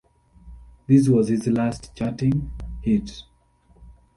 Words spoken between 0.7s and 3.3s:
This was his last charting hit.